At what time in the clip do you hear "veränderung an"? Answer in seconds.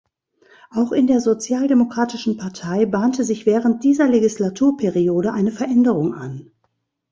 5.51-6.49